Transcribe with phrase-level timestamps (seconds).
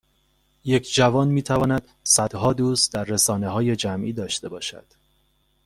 [0.63, 4.85] یک جوان میتواند صدها دوست در رسانههای جمعی داشته باشد